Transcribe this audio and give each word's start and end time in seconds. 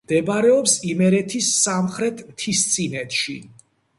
მდებარეობს 0.05 0.71
იმერეთის 0.93 1.51
სამხრეთ 1.65 2.25
მთისწინეთში. 2.31 3.37